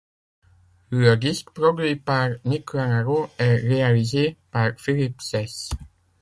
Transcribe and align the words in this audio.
Le 0.89 1.15
disque, 1.15 1.51
produit 1.51 1.95
par 1.95 2.31
Mick 2.43 2.73
Lanaro, 2.73 3.27
est 3.37 3.57
réalisé 3.57 4.35
par 4.49 4.71
Philippe 4.79 5.21
Saisse. 5.21 5.69